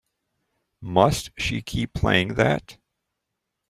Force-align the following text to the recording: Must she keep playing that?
Must 0.81 1.29
she 1.37 1.61
keep 1.61 1.93
playing 1.93 2.29
that? 2.33 2.79